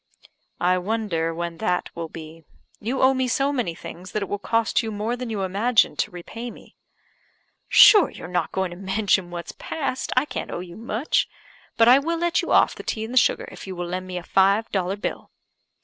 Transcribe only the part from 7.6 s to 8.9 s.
"Sure you're not going to